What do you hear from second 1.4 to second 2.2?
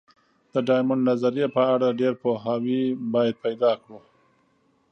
په اړه ډېر